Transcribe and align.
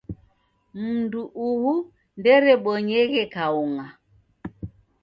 Mndu 0.81 1.21
uhu 1.49 1.73
nderebonyeghe 2.17 3.23
kaung'a 3.33 3.87